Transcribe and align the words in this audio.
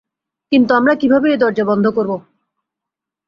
কিন্তু, 0.51 0.71
আমরা 0.73 0.93
কিভাবে 0.95 1.27
এই 1.31 1.37
দরজা 1.37 1.63
বন্ধ 1.65 1.85
করব? 1.87 2.11